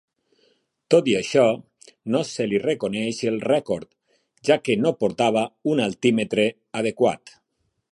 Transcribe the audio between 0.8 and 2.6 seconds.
Tot i això, no se